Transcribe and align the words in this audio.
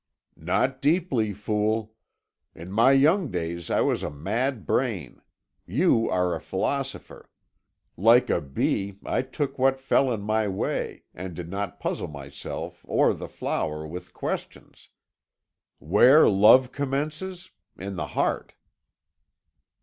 "Not 0.35 0.81
deeply, 0.81 1.31
fool. 1.31 1.93
In 2.55 2.71
my 2.71 2.91
young 2.91 3.29
days 3.29 3.69
I 3.69 3.81
was 3.81 4.01
a 4.01 4.09
mad 4.09 4.65
brain; 4.65 5.21
you 5.67 6.09
are 6.09 6.33
a 6.33 6.41
philosopher. 6.41 7.29
Like 7.95 8.27
a 8.27 8.41
bee, 8.41 8.97
I 9.05 9.21
took 9.21 9.59
what 9.59 9.79
fell 9.79 10.11
in 10.11 10.21
my 10.23 10.47
way, 10.47 11.03
and 11.13 11.35
did 11.35 11.49
not 11.49 11.79
puzzle 11.79 12.07
myself 12.07 12.83
or 12.89 13.13
the 13.13 13.27
flower 13.27 13.85
with 13.85 14.11
questions. 14.11 14.89
Where 15.77 16.27
love 16.27 16.71
commences? 16.71 17.51
In 17.77 17.95
the 17.95 18.07
heart." 18.17 18.55